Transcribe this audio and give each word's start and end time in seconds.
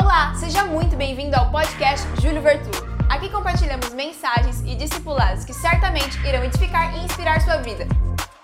Olá, 0.00 0.32
seja 0.36 0.64
muito 0.64 0.96
bem-vindo 0.96 1.34
ao 1.34 1.50
podcast 1.50 2.06
Júlio 2.22 2.40
Vertu. 2.40 2.70
Aqui 3.10 3.28
compartilhamos 3.28 3.92
mensagens 3.92 4.60
e 4.60 4.76
discipulados 4.76 5.44
que 5.44 5.52
certamente 5.52 6.16
irão 6.24 6.44
edificar 6.44 6.96
e 6.96 7.04
inspirar 7.04 7.40
sua 7.40 7.56
vida. 7.56 7.84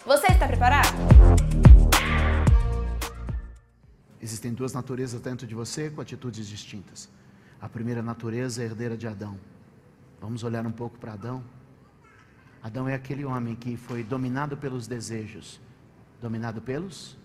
Você 0.05 0.27
está 0.33 0.49
preparado? 0.49 0.89
Existem 4.21 4.53
duas 4.53 4.73
naturezas 4.73 5.21
dentro 5.21 5.47
de 5.47 5.55
você 5.55 5.91
com 5.91 6.01
atitudes 6.01 6.49
distintas. 6.49 7.09
A 7.61 7.69
primeira 7.69 8.03
natureza 8.03 8.61
é 8.61 8.65
herdeira 8.65 8.97
de 8.97 9.07
Adão. 9.07 9.39
Vamos 10.21 10.43
olhar 10.43 10.67
um 10.67 10.73
pouco 10.73 10.99
para 10.99 11.13
Adão. 11.13 11.45
Adão 12.61 12.89
é 12.89 12.95
aquele 12.95 13.25
homem 13.25 13.55
que 13.55 13.77
foi 13.77 14.03
dominado 14.03 14.57
pelos 14.57 14.89
desejos. 14.89 15.61
Dominado 16.21 16.61
pelos? 16.61 17.17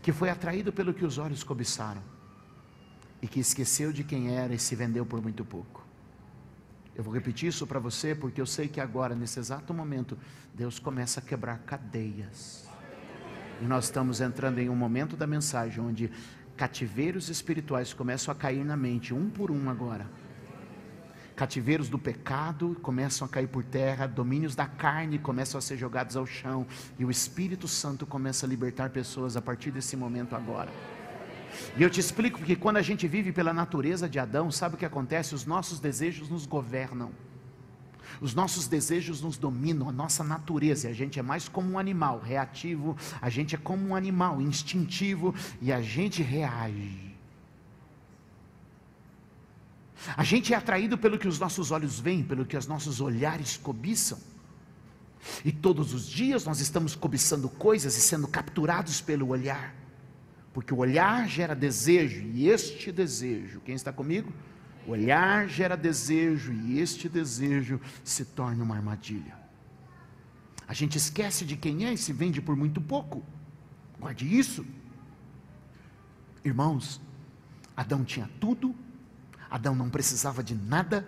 Que 0.00 0.12
foi 0.12 0.30
atraído 0.30 0.72
pelo 0.72 0.94
que 0.94 1.04
os 1.04 1.18
olhos 1.18 1.42
cobiçaram 1.42 2.19
e 3.22 3.28
que 3.28 3.40
esqueceu 3.40 3.92
de 3.92 4.02
quem 4.02 4.36
era 4.36 4.54
e 4.54 4.58
se 4.58 4.74
vendeu 4.74 5.04
por 5.04 5.20
muito 5.20 5.44
pouco. 5.44 5.84
Eu 6.94 7.04
vou 7.04 7.14
repetir 7.14 7.48
isso 7.48 7.66
para 7.66 7.78
você 7.78 8.14
porque 8.14 8.40
eu 8.40 8.46
sei 8.46 8.68
que 8.68 8.80
agora, 8.80 9.14
nesse 9.14 9.38
exato 9.38 9.72
momento, 9.72 10.18
Deus 10.54 10.78
começa 10.78 11.20
a 11.20 11.22
quebrar 11.22 11.58
cadeias. 11.60 12.68
E 13.60 13.64
nós 13.64 13.84
estamos 13.84 14.20
entrando 14.20 14.58
em 14.58 14.68
um 14.68 14.76
momento 14.76 15.16
da 15.16 15.26
mensagem 15.26 15.82
onde 15.82 16.10
cativeiros 16.56 17.28
espirituais 17.28 17.92
começam 17.92 18.32
a 18.32 18.34
cair 18.34 18.64
na 18.64 18.76
mente, 18.76 19.14
um 19.14 19.30
por 19.30 19.50
um 19.50 19.70
agora. 19.70 20.06
Cativeiros 21.36 21.88
do 21.88 21.98
pecado 21.98 22.76
começam 22.82 23.26
a 23.26 23.28
cair 23.30 23.46
por 23.46 23.64
terra, 23.64 24.06
domínios 24.06 24.54
da 24.54 24.66
carne 24.66 25.18
começam 25.18 25.58
a 25.58 25.62
ser 25.62 25.78
jogados 25.78 26.16
ao 26.16 26.26
chão, 26.26 26.66
e 26.98 27.04
o 27.04 27.10
Espírito 27.10 27.66
Santo 27.66 28.04
começa 28.04 28.44
a 28.44 28.48
libertar 28.48 28.90
pessoas 28.90 29.38
a 29.38 29.40
partir 29.40 29.70
desse 29.70 29.96
momento 29.96 30.36
agora. 30.36 30.70
E 31.76 31.82
eu 31.82 31.90
te 31.90 32.00
explico 32.00 32.38
porque 32.38 32.56
quando 32.56 32.76
a 32.76 32.82
gente 32.82 33.06
vive 33.08 33.32
pela 33.32 33.52
natureza 33.52 34.08
de 34.08 34.18
Adão, 34.18 34.50
sabe 34.50 34.74
o 34.74 34.78
que 34.78 34.84
acontece? 34.84 35.34
Os 35.34 35.46
nossos 35.46 35.80
desejos 35.80 36.28
nos 36.28 36.46
governam. 36.46 37.10
Os 38.20 38.34
nossos 38.34 38.66
desejos 38.66 39.22
nos 39.22 39.38
dominam, 39.38 39.88
a 39.88 39.92
nossa 39.92 40.22
natureza, 40.22 40.88
a 40.88 40.92
gente 40.92 41.18
é 41.18 41.22
mais 41.22 41.48
como 41.48 41.70
um 41.70 41.78
animal 41.78 42.20
reativo, 42.20 42.96
a 43.20 43.30
gente 43.30 43.54
é 43.54 43.58
como 43.58 43.88
um 43.88 43.94
animal 43.96 44.42
instintivo 44.42 45.34
e 45.60 45.72
a 45.72 45.80
gente 45.80 46.22
reage. 46.22 47.10
A 50.16 50.24
gente 50.24 50.52
é 50.52 50.56
atraído 50.56 50.96
pelo 50.98 51.18
que 51.18 51.28
os 51.28 51.38
nossos 51.38 51.70
olhos 51.70 52.00
veem, 52.00 52.22
pelo 52.22 52.44
que 52.44 52.56
os 52.56 52.66
nossos 52.66 53.00
olhares 53.00 53.56
cobiçam. 53.56 54.18
E 55.44 55.52
todos 55.52 55.92
os 55.92 56.06
dias 56.06 56.44
nós 56.44 56.60
estamos 56.60 56.94
cobiçando 56.94 57.48
coisas 57.48 57.96
e 57.96 58.00
sendo 58.00 58.26
capturados 58.26 59.00
pelo 59.00 59.28
olhar. 59.28 59.74
Porque 60.52 60.74
o 60.74 60.78
olhar 60.78 61.28
gera 61.28 61.54
desejo, 61.54 62.22
e 62.22 62.48
este 62.48 62.90
desejo, 62.90 63.60
quem 63.60 63.74
está 63.74 63.92
comigo? 63.92 64.32
O 64.86 64.90
olhar 64.90 65.48
gera 65.48 65.76
desejo, 65.76 66.52
e 66.52 66.80
este 66.80 67.08
desejo 67.08 67.80
se 68.02 68.24
torna 68.24 68.64
uma 68.64 68.74
armadilha. 68.74 69.38
A 70.66 70.74
gente 70.74 70.96
esquece 70.96 71.44
de 71.44 71.56
quem 71.56 71.86
é 71.86 71.92
e 71.92 71.98
se 71.98 72.12
vende 72.12 72.40
por 72.40 72.56
muito 72.56 72.80
pouco. 72.80 73.24
Guarde 73.98 74.26
isso. 74.26 74.64
Irmãos, 76.44 77.00
Adão 77.76 78.04
tinha 78.04 78.28
tudo, 78.40 78.74
Adão 79.50 79.74
não 79.74 79.90
precisava 79.90 80.42
de 80.42 80.54
nada, 80.54 81.06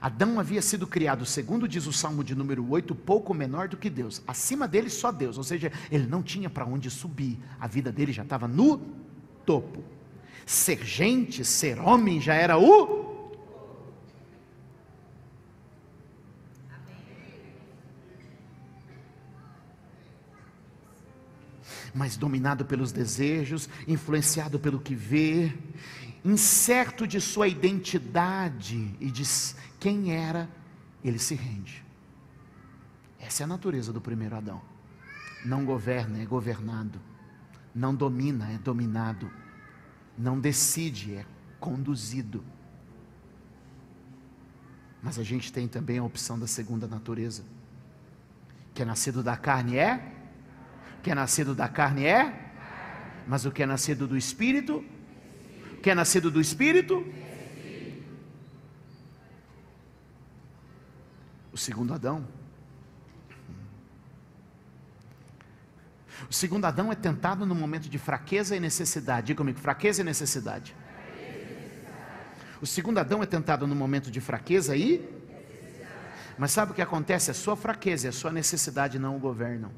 Adão 0.00 0.38
havia 0.38 0.60
sido 0.60 0.86
criado, 0.86 1.24
segundo 1.24 1.66
diz 1.66 1.86
o 1.86 1.92
Salmo 1.92 2.22
de 2.22 2.34
número 2.34 2.68
8, 2.70 2.94
pouco 2.94 3.32
menor 3.32 3.68
do 3.68 3.76
que 3.76 3.88
Deus. 3.88 4.22
Acima 4.26 4.68
dele 4.68 4.90
só 4.90 5.10
Deus, 5.10 5.38
ou 5.38 5.44
seja, 5.44 5.72
ele 5.90 6.06
não 6.06 6.22
tinha 6.22 6.50
para 6.50 6.64
onde 6.64 6.90
subir. 6.90 7.38
A 7.58 7.66
vida 7.66 7.90
dele 7.90 8.12
já 8.12 8.22
estava 8.22 8.46
no 8.46 8.78
topo. 9.46 9.82
Ser 10.44 10.84
gente, 10.84 11.44
ser 11.44 11.78
homem 11.80 12.20
já 12.20 12.34
era 12.34 12.58
o 12.58 13.04
mas 21.94 22.16
dominado 22.16 22.64
pelos 22.64 22.90
desejos, 22.90 23.68
influenciado 23.86 24.58
pelo 24.58 24.80
que 24.80 24.96
vê, 24.96 25.52
incerto 26.24 27.06
de 27.06 27.20
sua 27.20 27.46
identidade 27.46 28.96
e 28.98 29.10
de 29.10 29.24
quem 29.78 30.12
era, 30.12 30.48
ele 31.04 31.18
se 31.18 31.34
rende. 31.34 31.84
Essa 33.20 33.42
é 33.42 33.44
a 33.44 33.48
natureza 33.48 33.92
do 33.92 34.00
primeiro 34.00 34.34
Adão. 34.34 34.62
Não 35.44 35.64
governa, 35.64 36.18
é 36.18 36.24
governado. 36.24 36.98
Não 37.74 37.94
domina, 37.94 38.50
é 38.50 38.58
dominado. 38.58 39.30
Não 40.16 40.40
decide, 40.40 41.14
é 41.14 41.26
conduzido. 41.60 42.42
Mas 45.02 45.18
a 45.18 45.22
gente 45.22 45.52
tem 45.52 45.68
também 45.68 45.98
a 45.98 46.04
opção 46.04 46.38
da 46.38 46.46
segunda 46.46 46.86
natureza. 46.86 47.44
Que 48.72 48.82
é 48.82 48.84
nascido 48.84 49.22
da 49.22 49.36
carne 49.36 49.76
é? 49.76 50.12
Que 51.02 51.10
é 51.10 51.14
nascido 51.14 51.54
da 51.54 51.68
carne 51.68 52.06
é? 52.06 52.52
Mas 53.26 53.44
o 53.44 53.52
que 53.52 53.62
é 53.62 53.66
nascido 53.66 54.06
do 54.06 54.16
espírito 54.16 54.84
que 55.84 55.90
é 55.90 55.94
nascido 55.94 56.30
do 56.30 56.40
Espírito? 56.40 57.06
O 61.52 61.58
segundo 61.58 61.92
Adão. 61.92 62.26
O 66.26 66.32
segundo 66.32 66.64
Adão 66.64 66.90
é 66.90 66.94
tentado 66.94 67.44
no 67.44 67.54
momento 67.54 67.90
de 67.90 67.98
fraqueza 67.98 68.56
e 68.56 68.60
necessidade. 68.60 69.26
Diga 69.26 69.36
comigo, 69.36 69.58
fraqueza 69.58 70.00
e 70.00 70.04
necessidade. 70.04 70.74
O 72.62 72.66
segundo 72.66 72.96
Adão 72.96 73.22
é 73.22 73.26
tentado 73.26 73.66
no 73.66 73.74
momento 73.74 74.10
de 74.10 74.22
fraqueza 74.22 74.74
e. 74.74 75.06
Mas 76.38 76.50
sabe 76.50 76.72
o 76.72 76.74
que 76.74 76.80
acontece? 76.80 77.30
A 77.30 77.34
sua 77.34 77.58
fraqueza 77.58 78.06
e 78.06 78.08
a 78.08 78.12
sua 78.12 78.32
necessidade 78.32 78.98
não 78.98 79.16
o 79.16 79.20
governam. 79.20 79.70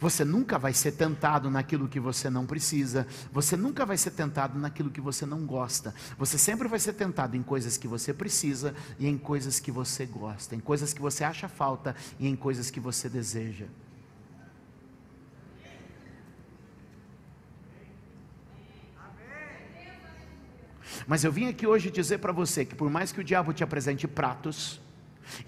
Você 0.00 0.24
nunca 0.24 0.58
vai 0.58 0.72
ser 0.72 0.92
tentado 0.92 1.50
naquilo 1.50 1.88
que 1.88 2.00
você 2.00 2.28
não 2.30 2.46
precisa. 2.46 3.06
Você 3.32 3.56
nunca 3.56 3.86
vai 3.86 3.96
ser 3.96 4.10
tentado 4.10 4.58
naquilo 4.58 4.90
que 4.90 5.00
você 5.00 5.26
não 5.26 5.46
gosta. 5.46 5.94
Você 6.18 6.38
sempre 6.38 6.68
vai 6.68 6.78
ser 6.78 6.92
tentado 6.94 7.36
em 7.36 7.42
coisas 7.42 7.76
que 7.76 7.88
você 7.88 8.12
precisa 8.12 8.74
e 8.98 9.06
em 9.06 9.16
coisas 9.16 9.60
que 9.60 9.70
você 9.70 10.06
gosta, 10.06 10.54
em 10.54 10.60
coisas 10.60 10.92
que 10.92 11.00
você 11.00 11.24
acha 11.24 11.48
falta 11.48 11.94
e 12.18 12.26
em 12.26 12.36
coisas 12.36 12.70
que 12.70 12.80
você 12.80 13.08
deseja. 13.08 13.66
Mas 21.06 21.24
eu 21.24 21.32
vim 21.32 21.48
aqui 21.48 21.66
hoje 21.66 21.90
dizer 21.90 22.18
para 22.18 22.32
você 22.32 22.64
que 22.64 22.74
por 22.74 22.90
mais 22.90 23.10
que 23.10 23.20
o 23.20 23.24
diabo 23.24 23.52
te 23.52 23.64
apresente 23.64 24.06
pratos 24.06 24.80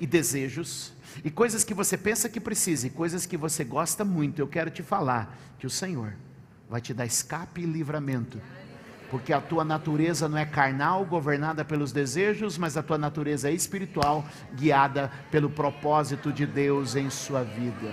e 0.00 0.06
desejos, 0.06 0.92
e 1.24 1.30
coisas 1.30 1.64
que 1.64 1.74
você 1.74 1.96
pensa 1.96 2.28
que 2.28 2.40
precisa, 2.40 2.86
e 2.86 2.90
coisas 2.90 3.26
que 3.26 3.36
você 3.36 3.64
gosta 3.64 4.04
muito, 4.04 4.38
eu 4.38 4.48
quero 4.48 4.70
te 4.70 4.82
falar 4.82 5.38
que 5.58 5.66
o 5.66 5.70
Senhor 5.70 6.14
vai 6.68 6.80
te 6.80 6.94
dar 6.94 7.04
escape 7.04 7.60
e 7.60 7.66
livramento. 7.66 8.40
Porque 9.10 9.32
a 9.32 9.42
tua 9.42 9.62
natureza 9.62 10.26
não 10.26 10.38
é 10.38 10.46
carnal, 10.46 11.04
governada 11.04 11.62
pelos 11.62 11.92
desejos, 11.92 12.56
mas 12.56 12.78
a 12.78 12.82
tua 12.82 12.96
natureza 12.96 13.50
é 13.50 13.52
espiritual, 13.52 14.24
guiada 14.54 15.12
pelo 15.30 15.50
propósito 15.50 16.32
de 16.32 16.46
Deus 16.46 16.96
em 16.96 17.10
sua 17.10 17.42
vida. 17.42 17.92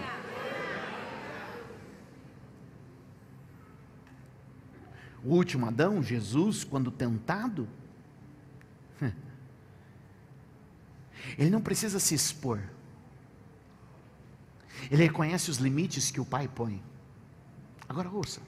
O 5.21 5.35
último 5.35 5.65
Adão, 5.65 6.01
Jesus, 6.01 6.63
quando 6.63 6.89
tentado, 6.89 7.67
ele 11.37 11.49
não 11.49 11.61
precisa 11.61 11.99
se 11.99 12.15
expor. 12.15 12.59
Ele 14.89 15.03
reconhece 15.03 15.49
os 15.49 15.57
limites 15.57 16.09
que 16.11 16.19
o 16.19 16.25
Pai 16.25 16.47
põe. 16.47 16.81
Agora 17.87 18.09
ouça. 18.09 18.41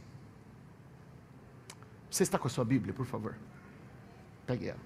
Você 2.09 2.23
está 2.23 2.37
com 2.37 2.47
a 2.47 2.49
sua 2.49 2.65
Bíblia, 2.65 2.93
por 2.93 3.05
favor? 3.05 3.35
Pegue 4.45 4.69
ela. 4.69 4.79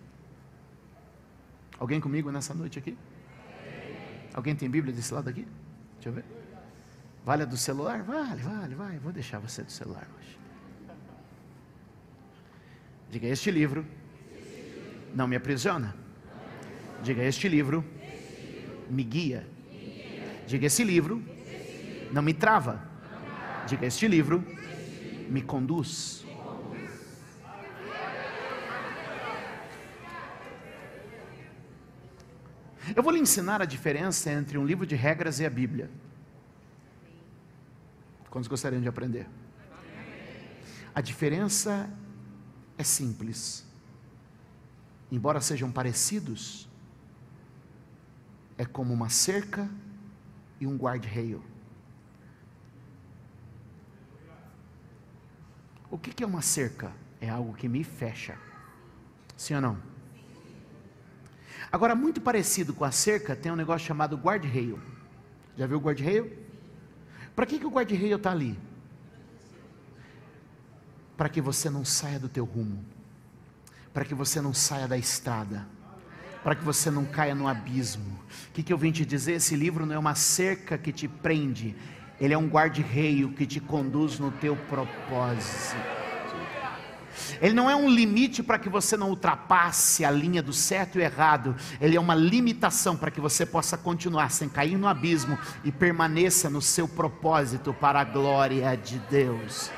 Alguém 1.79 1.99
comigo 1.99 2.31
nessa 2.31 2.53
noite 2.53 2.79
aqui? 2.79 2.97
Alguém 4.33 4.55
tem 4.55 4.69
Bíblia 4.69 4.93
desse 4.93 5.13
lado 5.13 5.29
aqui? 5.29 5.47
Deixa 5.95 6.09
eu 6.09 6.13
ver. 6.13 6.25
Vale 7.23 7.43
a 7.43 7.45
do 7.45 7.57
celular? 7.57 8.03
Vale, 8.03 8.41
vale, 8.41 8.75
vai. 8.75 8.99
Vou 8.99 9.11
deixar 9.11 9.39
você 9.39 9.63
do 9.63 9.71
celular 9.71 10.07
hoje. 10.17 10.39
Diga: 13.09 13.27
Este 13.27 13.49
livro 13.49 13.85
não 15.13 15.27
me 15.27 15.35
aprisiona. 15.35 15.95
Diga: 17.03 17.23
Este 17.23 17.47
livro 17.47 17.83
me 18.89 19.03
guia. 19.03 19.47
Diga: 20.47 20.65
Esse 20.67 20.83
livro 20.83 21.23
não 22.11 22.21
me 22.21 22.33
trava. 22.33 22.81
Diga: 23.67 23.85
Este 23.85 24.07
livro 24.07 24.43
me 25.29 25.41
conduz. 25.41 26.25
Eu 32.95 33.01
vou 33.01 33.11
lhe 33.11 33.19
ensinar 33.19 33.61
a 33.61 33.65
diferença 33.65 34.31
entre 34.31 34.57
um 34.57 34.65
livro 34.65 34.85
de 34.85 34.95
regras 34.95 35.39
e 35.39 35.45
a 35.45 35.49
Bíblia. 35.49 35.89
Quantos 38.29 38.47
gostariam 38.47 38.81
de 38.81 38.87
aprender? 38.87 39.27
A 40.93 41.01
diferença 41.01 41.89
é 42.77 42.83
simples. 42.83 43.65
Embora 45.11 45.41
sejam 45.41 45.71
parecidos, 45.71 46.67
é 48.57 48.65
como 48.65 48.93
uma 48.93 49.09
cerca 49.09 49.69
e 50.59 50.65
um 50.65 50.77
guarda-reio. 50.77 51.43
O 55.89 55.97
que 55.97 56.23
é 56.23 56.27
uma 56.27 56.41
cerca? 56.41 56.91
É 57.21 57.29
algo 57.29 57.53
que 57.53 57.67
me 57.67 57.83
fecha. 57.83 58.37
Sim 59.37 59.55
ou 59.55 59.61
não? 59.61 59.77
Agora, 61.71 61.95
muito 61.95 62.21
parecido 62.21 62.73
com 62.73 62.85
a 62.85 62.91
cerca, 62.91 63.35
tem 63.35 63.51
um 63.51 63.55
negócio 63.55 63.87
chamado 63.87 64.17
guarda-reio. 64.17 64.81
Já 65.57 65.67
viu 65.67 65.77
o 65.77 65.81
guarda-reio? 65.81 66.37
Para 67.35 67.45
que, 67.45 67.59
que 67.59 67.65
o 67.65 67.69
guarda-reio 67.69 68.15
está 68.15 68.31
ali? 68.31 68.57
Para 71.17 71.29
que 71.29 71.41
você 71.41 71.69
não 71.69 71.85
saia 71.85 72.19
do 72.19 72.29
teu 72.29 72.45
rumo, 72.45 72.83
para 73.93 74.05
que 74.05 74.13
você 74.13 74.41
não 74.41 74.53
saia 74.53 74.87
da 74.87 74.97
estrada, 74.97 75.65
para 76.45 76.53
que 76.53 76.63
você 76.63 76.91
não 76.91 77.05
caia 77.05 77.33
no 77.33 77.47
abismo. 77.47 78.05
O 78.49 78.53
que, 78.53 78.61
que 78.61 78.71
eu 78.71 78.77
vim 78.77 78.91
te 78.91 79.03
dizer? 79.03 79.31
Esse 79.31 79.55
livro 79.55 79.83
não 79.83 79.95
é 79.95 79.97
uma 79.97 80.13
cerca 80.13 80.77
que 80.77 80.91
te 80.91 81.07
prende, 81.07 81.75
ele 82.21 82.35
é 82.35 82.37
um 82.37 82.47
guarda-reio 82.47 83.31
que 83.31 83.47
te 83.47 83.59
conduz 83.59 84.19
no 84.19 84.29
teu 84.29 84.55
propósito. 84.55 85.75
Ele 87.41 87.55
não 87.55 87.67
é 87.67 87.75
um 87.75 87.89
limite 87.89 88.43
para 88.43 88.59
que 88.59 88.69
você 88.69 88.95
não 88.95 89.09
ultrapasse 89.09 90.05
a 90.05 90.11
linha 90.11 90.43
do 90.43 90.53
certo 90.53 90.99
e 90.99 91.01
errado. 91.01 91.55
Ele 91.81 91.97
é 91.97 91.99
uma 91.99 92.13
limitação 92.13 92.95
para 92.95 93.09
que 93.09 93.19
você 93.19 93.43
possa 93.43 93.75
continuar 93.75 94.29
sem 94.29 94.47
cair 94.47 94.77
no 94.77 94.87
abismo 94.87 95.39
e 95.63 95.71
permaneça 95.71 96.47
no 96.47 96.61
seu 96.61 96.87
propósito 96.87 97.73
para 97.73 98.01
a 98.01 98.03
glória 98.03 98.75
de 98.75 98.99
Deus. 99.09 99.71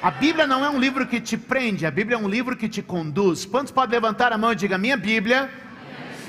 A 0.00 0.12
Bíblia 0.12 0.46
não 0.46 0.64
é 0.64 0.70
um 0.70 0.78
livro 0.78 1.08
que 1.08 1.20
te 1.20 1.36
prende, 1.36 1.84
a 1.86 1.90
Bíblia 1.90 2.16
é 2.16 2.20
um 2.20 2.28
livro 2.28 2.56
que 2.56 2.68
te 2.68 2.82
conduz. 2.82 3.44
Quantos 3.44 3.72
podem 3.72 3.98
levantar 3.98 4.32
a 4.32 4.38
mão 4.38 4.52
e 4.52 4.56
diga: 4.56 4.78
Minha 4.78 4.96
Bíblia 4.96 5.50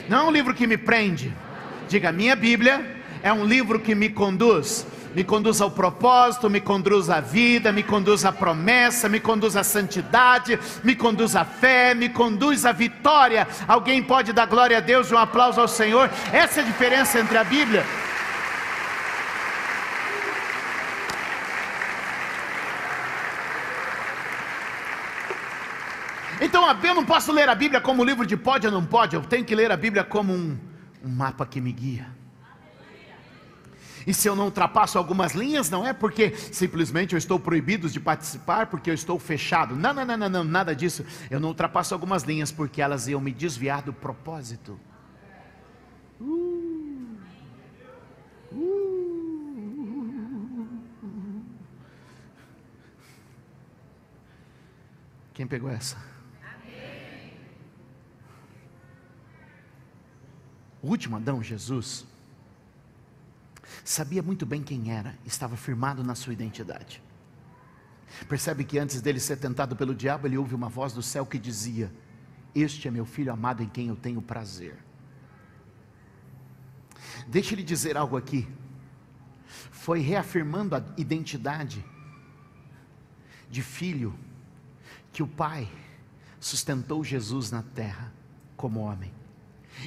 não 0.10 0.19
é 0.19 0.24
um 0.24 0.31
livro 0.31 0.54
que 0.54 0.68
me 0.68 0.78
prende. 0.78 1.34
Diga: 1.88 2.12
Minha 2.12 2.36
Bíblia 2.36 3.04
é 3.22 3.31
um 3.31 3.46
livro 3.46 3.80
que 3.80 3.96
me 3.96 4.10
conduz 4.10 4.86
me 5.16 5.24
conduz 5.24 5.62
ao 5.62 5.72
propósito, 5.72 6.50
me 6.50 6.60
conduz 6.60 7.10
à 7.10 7.22
vida, 7.22 7.72
me 7.72 7.81
conduz 7.81 8.25
à 8.25 8.34
promessa, 8.34 9.07
me 9.07 9.22
conduz 9.22 9.56
à 9.56 9.63
santidade, 9.63 10.60
me 10.84 10.94
conduz 10.94 11.38
à 11.38 11.46
fé, 11.46 11.96
me 11.96 12.10
conduz 12.10 12.66
à 12.66 12.74
vitória. 12.74 13.48
Alguém 13.66 14.04
pode 14.04 14.34
dar 14.34 14.46
glória 14.46 14.78
a 14.78 14.81
Deus 14.81 15.13
um 15.13 15.18
aplauso 15.18 15.62
ao 15.62 15.69
Senhor? 15.69 16.10
Essa 16.34 16.60
é 16.60 16.63
a 16.63 16.66
diferença 16.66 17.18
entre 17.18 17.38
a 17.38 17.46
Bíblia. 17.46 17.86
Então 26.45 26.63
eu 26.69 26.94
não 26.94 27.03
posso 27.03 27.31
ler 27.31 27.50
a 27.50 27.56
Bíblia 27.56 27.81
como 27.81 28.03
livro 28.03 28.24
de 28.24 28.38
pode 28.38 28.68
ou 28.68 28.71
não 28.71 28.86
pode, 28.86 29.15
eu 29.15 29.21
tenho 29.24 29.44
que 29.44 29.56
ler 29.56 29.71
a 29.71 29.77
Bíblia 29.77 30.03
como 30.03 30.31
um, 30.31 30.56
um 31.03 31.09
mapa 31.09 31.44
que 31.44 31.59
me 31.59 31.71
guia. 31.71 32.07
E 34.06 34.13
se 34.13 34.30
eu 34.30 34.36
não 34.36 34.45
ultrapasso 34.45 35.00
algumas 35.00 35.33
linhas, 35.33 35.71
não 35.71 35.88
é 35.88 35.92
porque 35.92 36.36
simplesmente 36.36 37.15
eu 37.15 37.18
estou 37.18 37.39
proibido 37.39 37.89
de 37.89 38.00
participar, 38.00 38.68
porque 38.68 38.92
eu 38.92 38.94
estou 38.94 39.18
fechado. 39.18 39.75
Não, 39.75 39.92
não, 39.92 40.06
não, 40.06 40.15
não, 40.15 40.30
não, 40.30 40.44
nada 40.44 40.75
disso. 40.75 41.03
Eu 41.31 41.39
não 41.39 41.50
ultrapasso 41.50 41.95
algumas 41.95 42.21
linhas 42.21 42.51
porque 42.51 42.80
elas 42.80 43.07
iam 43.07 43.19
me 43.19 43.31
desviar 43.31 43.81
do 43.81 43.92
propósito. 43.92 44.80
Uh, 46.21 47.18
uh, 48.51 48.86
Quem 55.33 55.47
pegou 55.47 55.71
essa? 55.71 56.15
O 60.86 60.90
último 60.90 61.16
Adão, 61.16 61.42
Jesus 61.42 62.06
sabia 63.84 64.22
muito 64.22 64.46
bem 64.46 64.62
quem 64.62 64.92
era, 64.92 65.18
estava 65.26 65.58
firmado 65.58 66.04
na 66.04 66.14
sua 66.14 66.32
identidade. 66.32 67.02
Percebe 68.30 68.64
que 68.64 68.78
antes 68.78 69.02
dele 69.02 69.20
ser 69.20 69.38
tentado 69.38 69.76
pelo 69.76 69.96
diabo, 69.96 70.28
ele 70.28 70.38
ouve 70.38 70.54
uma 70.54 70.70
voz 70.70 70.94
do 70.94 71.02
céu 71.02 71.26
que 71.26 71.40
dizia: 71.40 71.92
Este 72.54 72.88
é 72.88 72.92
meu 72.92 73.04
filho 73.04 73.34
amado 73.34 73.64
em 73.64 73.68
quem 73.68 73.88
eu 73.88 73.96
tenho 73.96 74.22
prazer. 74.22 74.78
Deixa 77.26 77.56
ele 77.56 77.64
dizer 77.64 77.98
algo 77.98 78.16
aqui. 78.16 78.48
Foi 79.72 80.02
reafirmando 80.02 80.76
a 80.76 80.86
identidade 80.98 81.84
de 83.50 83.64
filho 83.64 84.14
que 85.12 85.24
o 85.24 85.28
pai 85.28 85.68
sustentou 86.40 87.04
Jesus 87.04 87.50
na 87.50 87.64
terra 87.64 88.14
como 88.56 88.81
homem, 88.81 89.12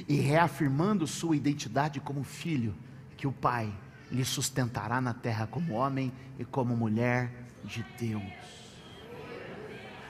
e 0.08 0.16
reafirmando 0.16 1.06
sua 1.06 1.36
identidade 1.36 2.00
como 2.00 2.22
filho, 2.22 2.74
que 3.16 3.26
o 3.26 3.32
pai 3.32 3.72
lhe 4.10 4.24
sustentará 4.24 5.00
na 5.00 5.12
terra 5.12 5.46
como 5.46 5.74
homem 5.74 6.12
e 6.38 6.44
como 6.44 6.76
mulher 6.76 7.30
de 7.64 7.84
Deus. 7.98 8.22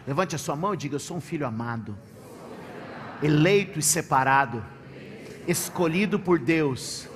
Levante 0.06 0.34
a 0.34 0.38
sua 0.38 0.56
mão 0.56 0.74
e 0.74 0.76
diga: 0.76 0.96
Eu 0.96 1.00
sou 1.00 1.16
um 1.16 1.20
filho 1.20 1.46
amado, 1.46 1.96
eleito 3.22 3.78
e 3.78 3.82
separado, 3.82 4.64
escolhido 5.46 6.18
por 6.18 6.38
Deus 6.38 7.08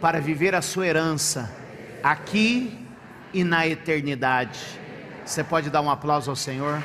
para 0.00 0.20
viver 0.20 0.54
a 0.54 0.62
sua 0.62 0.86
herança 0.86 1.54
aqui 2.02 2.78
e 3.32 3.42
na 3.42 3.66
eternidade. 3.66 4.60
Você 5.24 5.42
pode 5.44 5.68
dar 5.70 5.80
um 5.80 5.90
aplauso 5.90 6.30
ao 6.30 6.36
Senhor? 6.36 6.82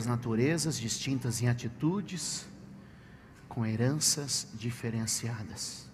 Duas 0.00 0.06
naturezas 0.06 0.78
distintas 0.78 1.42
em 1.42 1.48
atitudes, 1.48 2.46
com 3.48 3.66
heranças 3.66 4.48
diferenciadas. 4.54 5.90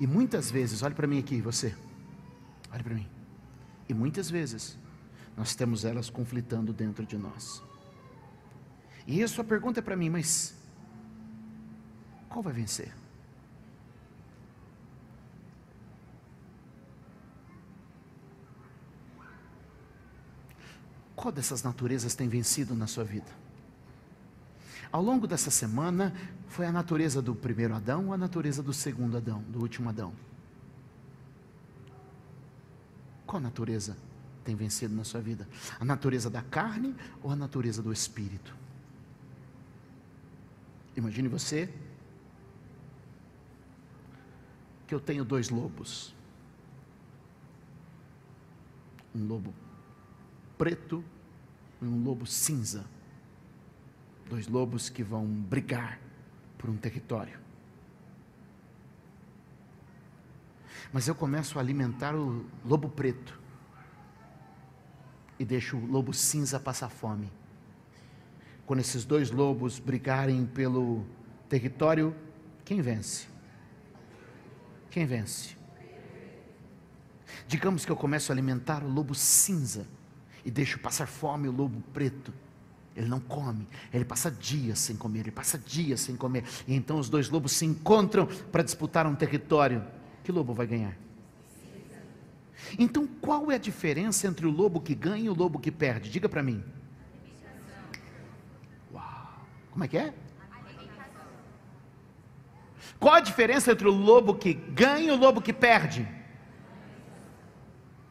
E 0.00 0.06
muitas 0.06 0.50
vezes, 0.50 0.82
olhe 0.82 0.94
para 0.94 1.06
mim 1.06 1.20
aqui, 1.20 1.40
você, 1.40 1.74
olhe 2.72 2.82
para 2.82 2.94
mim. 2.94 3.08
E 3.88 3.94
muitas 3.94 4.28
vezes, 4.28 4.76
nós 5.36 5.54
temos 5.54 5.84
elas 5.84 6.10
conflitando 6.10 6.72
dentro 6.72 7.06
de 7.06 7.16
nós. 7.16 7.62
E 9.06 9.22
a 9.22 9.28
sua 9.28 9.44
pergunta 9.44 9.78
é 9.78 9.82
para 9.82 9.96
mim, 9.96 10.10
mas 10.10 10.56
qual 12.28 12.42
vai 12.42 12.52
vencer? 12.52 12.92
Qual 21.22 21.30
dessas 21.30 21.62
naturezas 21.62 22.16
tem 22.16 22.28
vencido 22.28 22.74
na 22.74 22.88
sua 22.88 23.04
vida? 23.04 23.30
Ao 24.90 25.00
longo 25.00 25.24
dessa 25.24 25.52
semana, 25.52 26.12
foi 26.48 26.66
a 26.66 26.72
natureza 26.72 27.22
do 27.22 27.32
primeiro 27.32 27.76
Adão 27.76 28.08
ou 28.08 28.12
a 28.12 28.18
natureza 28.18 28.60
do 28.60 28.72
segundo 28.72 29.16
Adão, 29.16 29.40
do 29.42 29.60
último 29.60 29.88
Adão? 29.88 30.12
Qual 33.24 33.40
natureza 33.40 33.96
tem 34.42 34.56
vencido 34.56 34.96
na 34.96 35.04
sua 35.04 35.20
vida? 35.20 35.48
A 35.78 35.84
natureza 35.84 36.28
da 36.28 36.42
carne 36.42 36.92
ou 37.22 37.30
a 37.30 37.36
natureza 37.36 37.80
do 37.80 37.92
espírito? 37.92 38.52
Imagine 40.96 41.28
você 41.28 41.72
que 44.88 44.92
eu 44.92 44.98
tenho 44.98 45.24
dois 45.24 45.50
lobos. 45.50 46.12
Um 49.14 49.24
lobo 49.24 49.54
preto 50.58 51.04
e 51.80 51.84
um 51.84 52.02
lobo 52.02 52.26
cinza. 52.26 52.84
Dois 54.28 54.46
lobos 54.46 54.88
que 54.88 55.02
vão 55.02 55.26
brigar 55.26 55.98
por 56.56 56.70
um 56.70 56.76
território. 56.76 57.38
Mas 60.92 61.08
eu 61.08 61.14
começo 61.14 61.58
a 61.58 61.62
alimentar 61.62 62.14
o 62.14 62.44
lobo 62.64 62.88
preto 62.88 63.40
e 65.38 65.44
deixo 65.44 65.76
o 65.76 65.86
lobo 65.86 66.12
cinza 66.12 66.60
passar 66.60 66.88
fome. 66.88 67.32
Quando 68.66 68.80
esses 68.80 69.04
dois 69.04 69.30
lobos 69.30 69.78
brigarem 69.78 70.46
pelo 70.46 71.04
território, 71.48 72.14
quem 72.64 72.80
vence? 72.80 73.26
Quem 74.90 75.04
vence? 75.04 75.56
Digamos 77.48 77.84
que 77.84 77.90
eu 77.90 77.96
começo 77.96 78.30
a 78.30 78.34
alimentar 78.34 78.84
o 78.84 78.88
lobo 78.88 79.14
cinza 79.14 79.86
e 80.44 80.50
deixo 80.50 80.78
passar 80.78 81.06
fome 81.06 81.48
o 81.48 81.52
lobo 81.52 81.80
preto. 81.92 82.32
Ele 82.94 83.08
não 83.08 83.20
come, 83.20 83.66
ele 83.92 84.04
passa 84.04 84.30
dias 84.30 84.78
sem 84.78 84.96
comer, 84.96 85.20
ele 85.20 85.30
passa 85.30 85.56
dias 85.58 86.00
sem 86.00 86.14
comer. 86.14 86.44
E 86.66 86.74
então 86.74 86.98
os 86.98 87.08
dois 87.08 87.30
lobos 87.30 87.52
se 87.52 87.64
encontram 87.64 88.26
para 88.26 88.62
disputar 88.62 89.06
um 89.06 89.14
território. 89.14 89.82
Que 90.22 90.30
lobo 90.30 90.52
vai 90.52 90.66
ganhar? 90.66 90.96
Então 92.78 93.06
qual 93.06 93.50
é 93.50 93.54
a 93.54 93.58
diferença 93.58 94.26
entre 94.26 94.46
o 94.46 94.50
lobo 94.50 94.80
que 94.80 94.94
ganha 94.94 95.24
e 95.24 95.28
o 95.28 95.34
lobo 95.34 95.58
que 95.58 95.70
perde? 95.70 96.10
Diga 96.10 96.28
para 96.28 96.42
mim. 96.42 96.62
Uau! 98.92 99.40
Como 99.70 99.84
é 99.84 99.88
que 99.88 99.96
é? 99.96 100.12
Qual 103.00 103.14
a 103.14 103.20
diferença 103.20 103.72
entre 103.72 103.88
o 103.88 103.90
lobo 103.90 104.34
que 104.34 104.52
ganha 104.52 105.08
e 105.08 105.10
o 105.10 105.16
lobo 105.16 105.40
que 105.40 105.52
perde? 105.52 106.06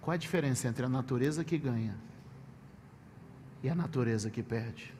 Qual 0.01 0.13
a 0.13 0.17
diferença 0.17 0.67
entre 0.67 0.83
a 0.83 0.89
natureza 0.89 1.45
que 1.45 1.57
ganha 1.57 1.95
e 3.63 3.70
a 3.70 3.75
natureza 3.75 4.30
que 4.30 4.41
perde? 4.41 4.94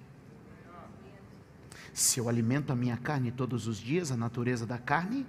Se 1.94 2.20
eu 2.20 2.30
alimento 2.30 2.72
a 2.72 2.76
minha 2.76 2.98
carne 2.98 3.32
todos 3.32 3.68
os 3.68 3.78
dias, 3.78 4.12
a 4.12 4.18
natureza 4.18 4.66
da 4.66 4.78
carne. 4.78 5.26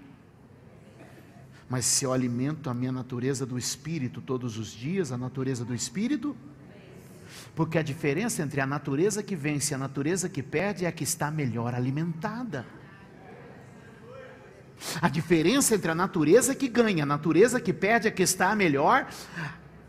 Mas 1.68 1.84
se 1.86 2.04
eu 2.04 2.12
alimento 2.12 2.68
a 2.70 2.74
minha 2.74 2.92
natureza 2.92 3.44
do 3.44 3.58
espírito 3.58 4.20
todos 4.20 4.58
os 4.58 4.70
dias, 4.72 5.10
a 5.10 5.18
natureza 5.18 5.64
do 5.64 5.74
espírito. 5.74 6.36
Porque 7.54 7.78
a 7.78 7.82
diferença 7.82 8.42
entre 8.42 8.60
a 8.60 8.66
natureza 8.66 9.22
que 9.22 9.34
vence 9.34 9.72
e 9.72 9.74
a 9.74 9.78
natureza 9.78 10.28
que 10.28 10.42
perde 10.42 10.84
é 10.84 10.88
a 10.88 10.92
que 10.92 11.04
está 11.04 11.30
melhor 11.30 11.74
alimentada. 11.74 12.66
A 15.00 15.08
diferença 15.08 15.74
entre 15.74 15.90
a 15.90 15.94
natureza 15.94 16.54
que 16.54 16.68
ganha 16.68 17.04
a 17.04 17.06
natureza 17.06 17.60
que 17.60 17.72
perde 17.72 18.08
é 18.08 18.10
a 18.10 18.14
que 18.14 18.22
está 18.22 18.54
melhor 18.54 19.06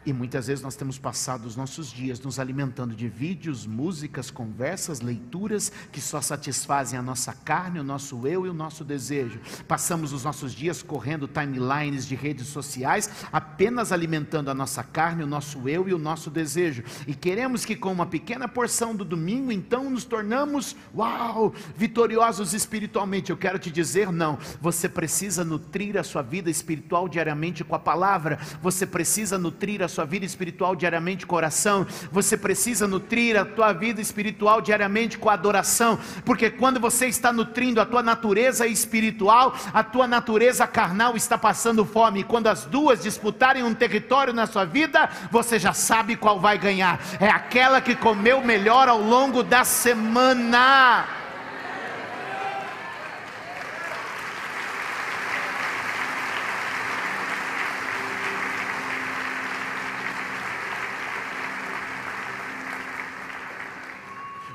e 0.06 0.12
muitas 0.12 0.48
vezes 0.48 0.64
nós 0.64 0.76
temos 0.76 0.98
passado 0.98 1.46
os 1.46 1.56
nossos 1.56 1.92
dias 1.92 2.20
nos 2.20 2.40
alimentando 2.40 2.96
de 2.96 3.08
vídeos, 3.08 3.66
músicas, 3.66 4.30
conversas, 4.30 5.00
leituras 5.00 5.72
que 5.92 6.02
só 6.02 6.22
satisfazem 6.22 7.00
a 7.00 7.02
nossa 7.02 7.34
carne, 7.34 7.80
o 7.80 7.84
nosso 7.84 8.28
eu 8.28 8.46
e 8.46 8.50
o 8.50 8.54
nosso 8.54 8.84
desejo. 8.84 9.40
Passamos 9.68 10.12
os 10.12 10.24
nossos 10.24 10.54
dias 10.54 10.84
correndo 10.84 11.28
timelines 11.28 12.06
de 12.06 12.16
redes 12.16 12.48
sociais, 12.48 13.10
apenas 13.32 13.92
alimentando 13.92 14.52
a 14.52 14.54
nossa 14.54 14.84
carne, 14.84 15.24
o 15.24 15.28
nosso 15.28 15.70
eu 15.70 15.88
e 15.88 15.94
o 15.94 16.00
nosso 16.00 16.30
desejo. 16.30 16.84
E 17.08 17.14
queremos 17.14 17.64
que 17.64 17.76
com 17.76 17.92
uma 17.92 18.06
pequena 18.06 18.48
porção 18.48 18.96
do 18.96 19.06
domingo, 19.06 19.52
então 19.52 19.90
nos 19.90 20.04
tornamos, 20.04 20.76
uau, 20.94 21.54
vitoriosos 21.78 22.54
espiritualmente. 22.54 23.30
Eu 23.30 23.38
quero 23.38 23.58
te 23.58 23.72
dizer, 23.72 24.12
não. 24.12 24.38
Você 24.60 24.90
precisa 24.90 25.46
nutrir 25.46 25.98
a 25.98 26.04
sua 26.04 26.22
vida 26.22 26.50
espiritual 26.50 27.08
diariamente 27.08 27.64
com 27.64 27.76
a 27.76 27.80
palavra. 27.80 28.40
Você 28.62 28.86
precisa 28.86 29.38
nutrir 29.38 29.82
a 29.82 29.88
sua 29.94 30.06
vida 30.06 30.26
espiritual 30.26 30.76
diariamente 30.76 31.26
com 31.26 31.36
oração, 31.36 31.86
você 32.12 32.36
precisa 32.36 32.88
nutrir 32.88 33.40
a 33.40 33.46
tua 33.46 33.72
vida 33.72 34.02
espiritual 34.02 34.62
diariamente 34.62 35.18
com 35.18 35.30
adoração, 35.30 36.00
porque 36.26 36.50
quando 36.50 36.80
você 36.80 37.08
está 37.08 37.32
nutrindo 37.32 37.80
a 37.80 37.86
tua 37.86 38.04
natureza 38.04 38.68
espiritual, 38.68 39.56
a 39.74 39.84
tua 39.84 40.08
natureza 40.08 40.68
carnal 40.68 41.16
está 41.16 41.38
passando 41.38 41.86
fome, 41.86 42.22
e 42.22 42.24
quando 42.24 42.48
as 42.48 42.66
duas 42.66 43.04
disputarem 43.04 43.64
um 43.64 43.74
território 43.74 44.34
na 44.34 44.48
sua 44.48 44.66
vida, 44.66 45.10
você 45.32 45.60
já 45.60 45.74
sabe 45.74 46.16
qual 46.16 46.40
vai 46.40 46.58
ganhar, 46.58 47.00
é 47.20 47.30
aquela 47.30 47.80
que 47.80 47.96
comeu 47.96 48.42
melhor 48.42 48.90
ao 48.90 49.02
longo 49.02 49.44
da 49.44 49.64
semana. 49.64 51.23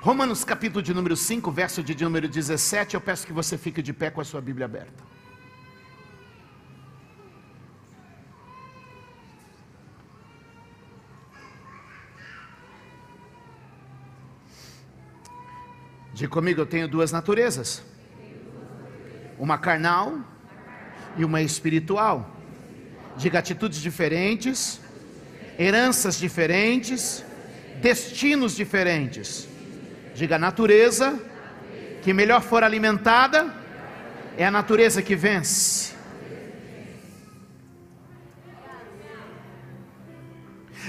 Romanos 0.01 0.45
capítulo 0.45 0.81
de 0.81 0.95
número 0.95 1.17
5, 1.17 1.51
verso 1.51 1.83
de 1.83 2.05
número 2.05 2.29
17, 2.29 2.95
eu 2.95 3.01
peço 3.01 3.27
que 3.27 3.33
você 3.33 3.59
fique 3.59 3.83
de 3.83 3.93
pé 3.93 4.11
com 4.11 4.21
a 4.21 4.25
sua 4.25 4.41
Bíblia 4.41 4.65
aberta. 4.65 5.03
Diga 16.15 16.31
comigo, 16.31 16.61
eu 16.61 16.67
tenho 16.67 16.87
duas 16.87 17.11
naturezas. 17.11 17.83
Uma 19.37 19.59
carnal 19.59 20.21
e 21.17 21.25
uma 21.25 21.43
espiritual. 21.43 22.37
Diga 23.17 23.41
atitudes 23.41 23.81
diferentes, 23.81 24.81
heranças 25.59 26.17
diferentes, 26.17 27.25
destinos 27.83 28.55
diferentes. 28.55 29.49
Diga 30.19 30.37
natureza, 30.37 31.17
que 32.03 32.13
melhor 32.13 32.43
for 32.43 32.65
alimentada, 32.65 33.55
é 34.37 34.45
a 34.45 34.51
natureza 34.51 35.01
que 35.01 35.15
vence. 35.15 35.95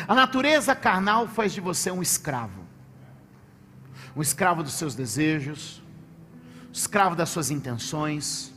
A 0.08 0.16
natureza 0.16 0.74
carnal 0.74 1.28
faz 1.28 1.54
de 1.54 1.62
você 1.62 1.92
um 1.92 2.02
escravo, 2.02 2.66
um 4.16 4.22
escravo 4.24 4.64
dos 4.64 4.74
seus 4.74 4.96
desejos, 4.96 5.80
um 6.70 6.72
escravo 6.74 7.16
das 7.16 7.30
suas 7.30 7.52
intenções, 7.52 8.52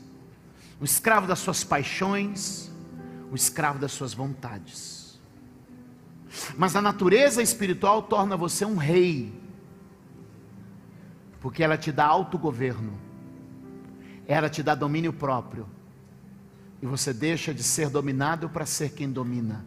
um 0.80 0.86
escravo 0.86 1.26
das 1.26 1.40
suas 1.40 1.62
paixões, 1.62 2.70
um 3.30 3.34
escravo 3.34 3.78
das 3.78 3.92
suas 3.92 4.14
vontades. 4.14 5.20
Mas 6.56 6.74
a 6.74 6.80
natureza 6.80 7.42
espiritual 7.42 8.00
torna 8.00 8.38
você 8.38 8.64
um 8.64 8.78
rei, 8.78 9.41
porque 11.42 11.60
ela 11.64 11.76
te 11.76 11.90
dá 11.90 12.06
autogoverno, 12.06 12.92
ela 14.28 14.48
te 14.48 14.62
dá 14.62 14.76
domínio 14.76 15.12
próprio, 15.12 15.66
e 16.80 16.86
você 16.86 17.12
deixa 17.12 17.52
de 17.52 17.64
ser 17.64 17.90
dominado 17.90 18.48
para 18.48 18.64
ser 18.64 18.92
quem 18.92 19.10
domina. 19.10 19.66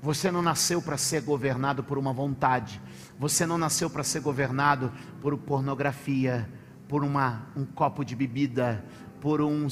Você 0.00 0.30
não 0.30 0.40
nasceu 0.40 0.80
para 0.80 0.96
ser 0.96 1.22
governado 1.22 1.82
por 1.82 1.98
uma 1.98 2.12
vontade, 2.12 2.80
você 3.18 3.44
não 3.44 3.58
nasceu 3.58 3.90
para 3.90 4.04
ser 4.04 4.20
governado 4.20 4.92
por 5.20 5.36
pornografia, 5.36 6.48
por 6.86 7.02
uma, 7.02 7.42
um 7.56 7.64
copo 7.64 8.04
de 8.04 8.14
bebida, 8.14 8.84
por 9.20 9.40
um 9.40 9.68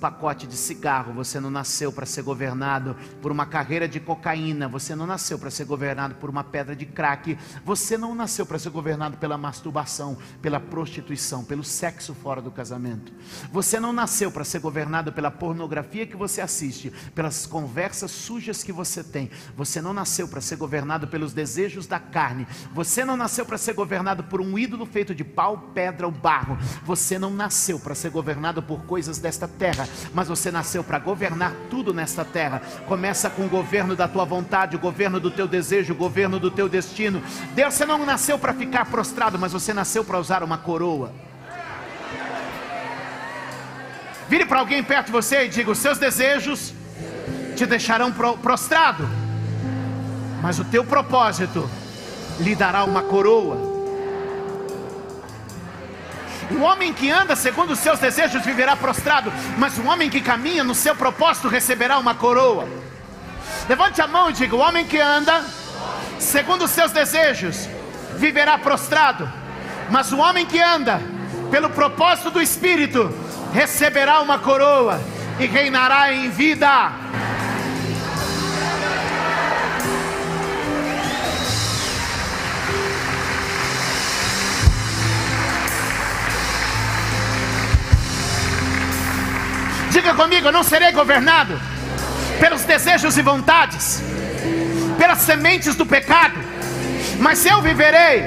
pacote 0.00 0.46
de 0.46 0.56
cigarro, 0.56 1.12
você 1.12 1.40
não 1.40 1.50
nasceu 1.50 1.92
para 1.92 2.06
ser 2.06 2.22
governado 2.22 2.96
por 3.20 3.32
uma 3.32 3.46
carreira 3.46 3.88
de 3.88 3.98
cocaína, 3.98 4.68
você 4.68 4.94
não 4.94 5.06
nasceu 5.06 5.38
para 5.38 5.50
ser 5.50 5.64
governado 5.64 6.14
por 6.16 6.30
uma 6.30 6.44
pedra 6.44 6.76
de 6.76 6.86
crack, 6.86 7.36
você 7.64 7.96
não 7.96 8.14
nasceu 8.14 8.46
para 8.46 8.58
ser 8.58 8.70
governado 8.70 9.16
pela 9.16 9.38
masturbação, 9.38 10.16
pela 10.40 10.60
prostituição, 10.60 11.44
pelo 11.44 11.64
sexo 11.64 12.14
fora 12.14 12.40
do 12.40 12.50
casamento. 12.50 13.12
Você 13.52 13.80
não 13.80 13.92
nasceu 13.92 14.30
para 14.30 14.44
ser 14.44 14.60
governado 14.60 15.12
pela 15.12 15.30
pornografia 15.30 16.06
que 16.06 16.16
você 16.16 16.40
assiste, 16.40 16.92
pelas 17.14 17.46
conversas 17.46 18.10
sujas 18.10 18.62
que 18.62 18.72
você 18.72 19.02
tem. 19.02 19.30
Você 19.56 19.80
não 19.80 19.92
nasceu 19.92 20.28
para 20.28 20.40
ser 20.40 20.56
governado 20.56 21.08
pelos 21.08 21.32
desejos 21.32 21.86
da 21.86 21.98
carne. 21.98 22.46
Você 22.72 23.04
não 23.04 23.16
nasceu 23.16 23.44
para 23.44 23.58
ser 23.58 23.74
governado 23.74 24.24
por 24.24 24.40
um 24.40 24.58
ídolo 24.58 24.86
feito 24.86 25.14
de 25.14 25.24
pau, 25.24 25.70
pedra 25.74 26.06
ou 26.06 26.12
barro. 26.12 26.58
Você 26.84 27.18
não 27.18 27.30
nasceu 27.30 27.78
para 27.78 27.94
ser 27.94 28.10
governado 28.10 28.62
por 28.62 28.85
coisas 28.86 29.18
desta 29.18 29.48
terra, 29.48 29.88
mas 30.14 30.28
você 30.28 30.50
nasceu 30.50 30.82
para 30.82 30.98
governar 30.98 31.52
tudo 31.68 31.92
nesta 31.92 32.24
terra. 32.24 32.62
Começa 32.86 33.28
com 33.28 33.44
o 33.44 33.48
governo 33.48 33.94
da 33.94 34.08
tua 34.08 34.24
vontade, 34.24 34.76
o 34.76 34.78
governo 34.78 35.20
do 35.20 35.30
teu 35.30 35.46
desejo, 35.46 35.92
o 35.92 35.96
governo 35.96 36.38
do 36.38 36.50
teu 36.50 36.68
destino. 36.68 37.22
Deus, 37.54 37.74
você 37.74 37.84
não 37.84 38.04
nasceu 38.06 38.38
para 38.38 38.54
ficar 38.54 38.86
prostrado, 38.86 39.38
mas 39.38 39.52
você 39.52 39.74
nasceu 39.74 40.04
para 40.04 40.18
usar 40.18 40.42
uma 40.42 40.58
coroa. 40.58 41.12
Vire 44.28 44.44
para 44.44 44.58
alguém 44.58 44.82
perto 44.82 45.06
de 45.06 45.12
você 45.12 45.44
e 45.44 45.48
diga: 45.48 45.70
os 45.70 45.78
seus 45.78 45.98
desejos 45.98 46.72
te 47.56 47.64
deixarão 47.64 48.12
prostrado, 48.42 49.08
mas 50.42 50.58
o 50.58 50.64
teu 50.64 50.84
propósito 50.84 51.68
lhe 52.40 52.54
dará 52.54 52.84
uma 52.84 53.02
coroa. 53.02 53.75
O 56.50 56.60
homem 56.62 56.92
que 56.92 57.10
anda 57.10 57.34
segundo 57.34 57.72
os 57.72 57.78
seus 57.78 57.98
desejos 57.98 58.44
viverá 58.44 58.76
prostrado, 58.76 59.32
mas 59.58 59.78
o 59.78 59.86
homem 59.86 60.08
que 60.08 60.20
caminha 60.20 60.62
no 60.62 60.74
seu 60.74 60.94
propósito 60.94 61.48
receberá 61.48 61.98
uma 61.98 62.14
coroa. 62.14 62.68
Levante 63.68 64.00
a 64.00 64.06
mão 64.06 64.30
e 64.30 64.32
diga: 64.32 64.54
o 64.54 64.60
homem 64.60 64.84
que 64.84 64.98
anda 64.98 65.44
segundo 66.18 66.64
os 66.64 66.70
seus 66.70 66.92
desejos 66.92 67.68
viverá 68.16 68.56
prostrado, 68.58 69.30
mas 69.90 70.12
o 70.12 70.18
homem 70.18 70.46
que 70.46 70.60
anda 70.60 71.00
pelo 71.50 71.70
propósito 71.70 72.30
do 72.30 72.40
Espírito 72.40 73.12
receberá 73.52 74.20
uma 74.20 74.38
coroa 74.38 75.00
e 75.38 75.46
reinará 75.46 76.12
em 76.12 76.30
vida. 76.30 76.92
Diga 89.96 90.12
comigo: 90.12 90.48
eu 90.48 90.52
não 90.52 90.62
serei 90.62 90.92
governado 90.92 91.58
pelos 92.38 92.64
desejos 92.64 93.16
e 93.16 93.22
vontades, 93.22 94.02
pelas 94.98 95.20
sementes 95.20 95.74
do 95.74 95.86
pecado, 95.86 96.38
mas 97.18 97.46
eu 97.46 97.62
viverei 97.62 98.24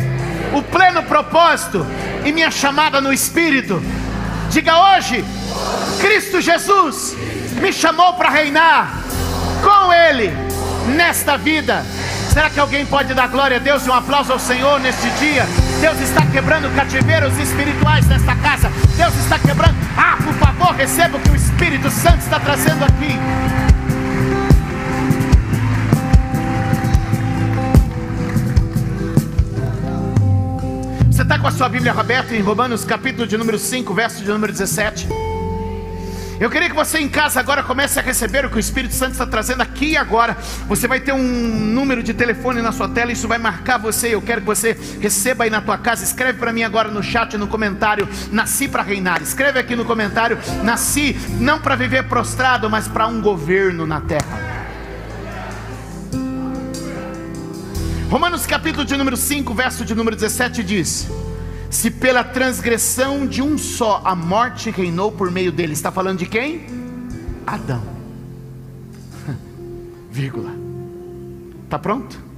o 0.52 0.64
pleno 0.64 1.04
propósito 1.04 1.86
e 2.26 2.32
minha 2.32 2.50
chamada 2.50 3.00
no 3.00 3.14
Espírito. 3.14 3.80
Diga 4.50 4.96
hoje: 4.96 5.24
Cristo 6.02 6.42
Jesus 6.42 7.16
me 7.62 7.72
chamou 7.72 8.14
para 8.14 8.32
reinar 8.32 8.92
com 9.62 9.94
Ele 9.94 10.34
nesta 10.96 11.38
vida. 11.38 11.86
Será 12.34 12.50
que 12.50 12.60
alguém 12.60 12.84
pode 12.84 13.14
dar 13.14 13.28
glória 13.28 13.58
a 13.58 13.60
Deus 13.60 13.86
e 13.86 13.90
um 13.92 13.94
aplauso 13.94 14.34
ao 14.34 14.40
Senhor 14.40 14.80
neste 14.80 15.08
dia? 15.20 15.46
Deus 15.80 16.00
está 16.00 16.26
quebrando 16.26 16.76
cativeiros 16.76 17.38
espirituais 17.38 18.08
nesta 18.08 18.36
casa. 18.38 18.72
Deus 18.98 19.14
está 19.18 19.38
quebrando. 19.38 19.76
Ah, 19.96 20.18
por 20.24 20.34
favor, 20.60 20.76
receba 20.76 21.18
o 21.18 21.22
que 21.22 21.30
o 21.30 21.36
Espírito 21.36 21.90
fazendo 22.40 22.84
aqui? 22.84 23.18
Você 31.10 31.22
está 31.22 31.40
com 31.40 31.48
a 31.48 31.52
sua 31.52 31.70
Bíblia 31.70 31.94
aberta 31.94 32.36
em 32.36 32.42
Romanos 32.42 32.84
capítulo 32.84 33.26
de 33.26 33.38
número 33.38 33.58
5, 33.58 33.94
verso 33.94 34.24
de 34.24 34.30
número 34.30 34.52
17? 34.52 35.29
Eu 36.40 36.50
queria 36.50 36.70
que 36.70 36.76
você 36.76 37.00
em 37.00 37.10
casa 37.10 37.38
agora 37.38 37.62
comece 37.62 38.00
a 38.00 38.02
receber 38.02 38.46
o 38.46 38.50
que 38.50 38.56
o 38.56 38.60
Espírito 38.60 38.94
Santo 38.94 39.12
está 39.12 39.28
trazendo 39.28 39.62
aqui 39.62 39.88
e 39.88 39.98
agora. 39.98 40.38
Você 40.70 40.88
vai 40.88 41.02
ter 41.02 41.12
um 41.12 41.22
número 41.22 42.02
de 42.02 42.14
telefone 42.14 42.62
na 42.62 42.72
sua 42.72 42.88
tela, 42.88 43.12
isso 43.12 43.28
vai 43.28 43.38
marcar 43.38 43.78
você. 43.78 44.16
Eu 44.16 44.22
quero 44.22 44.40
que 44.40 44.48
você 44.48 44.78
receba 45.02 45.44
aí 45.44 45.50
na 45.50 45.60
tua 45.60 45.78
casa. 45.78 46.02
Escreve 46.02 46.40
para 46.40 46.54
mim 46.54 46.64
agora 46.64 46.90
no 46.90 47.04
chat, 47.04 47.38
no 47.38 47.46
comentário, 47.46 48.08
nasci 48.32 48.70
para 48.70 48.82
reinar. 48.82 49.22
Escreve 49.22 49.60
aqui 49.60 49.76
no 49.76 49.84
comentário, 49.84 50.40
nasci 50.64 51.14
não 51.42 51.60
para 51.60 51.76
viver 51.76 52.04
prostrado, 52.04 52.70
mas 52.70 52.88
para 52.88 53.06
um 53.06 53.20
governo 53.20 53.86
na 53.86 54.00
terra. 54.00 54.40
Romanos 58.10 58.46
capítulo 58.46 58.86
de 58.86 58.96
número 58.96 59.18
5, 59.18 59.54
verso 59.54 59.84
de 59.84 59.94
número 59.94 60.16
17 60.16 60.64
diz: 60.64 61.10
Se 61.70 61.92
pela 61.92 62.24
transgressão 62.24 63.28
de 63.28 63.42
um 63.42 63.58
só 63.58 64.02
a 64.04 64.16
morte 64.16 64.72
reinou 64.72 65.12
por 65.12 65.32
meio 65.32 65.52
dele, 65.52 65.74
está 65.74 65.92
falando 65.92 66.20
de 66.20 66.26
quem? 66.26 66.66
Adão. 67.46 67.84
Vírgula. 70.12 70.52
Tá 71.70 71.78
pronto? 71.78 72.30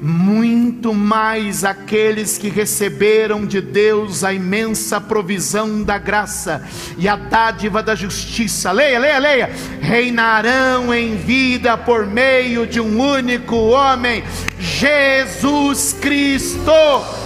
muito 0.00 0.92
mais 0.92 1.64
aqueles 1.64 2.36
que 2.36 2.48
receberam 2.48 3.46
de 3.46 3.60
Deus 3.60 4.22
a 4.24 4.32
imensa 4.32 5.00
provisão 5.00 5.82
da 5.82 5.98
graça 5.98 6.62
e 6.98 7.08
a 7.08 7.16
dádiva 7.16 7.82
da 7.82 7.94
justiça. 7.94 8.72
Leia, 8.72 8.98
leia, 8.98 9.18
leia. 9.18 9.50
Reinarão 9.80 10.92
em 10.94 11.16
vida 11.16 11.76
por 11.76 12.06
meio 12.06 12.66
de 12.66 12.80
um 12.80 13.00
único 13.00 13.56
homem, 13.56 14.22
Jesus 14.58 15.96
Cristo. 16.00 17.25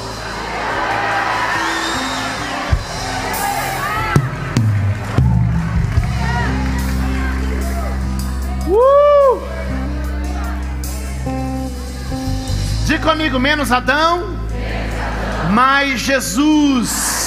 Comigo, 13.10 13.40
menos 13.40 13.72
Adão, 13.72 14.36
mais 15.50 15.98
Jesus. 15.98 17.19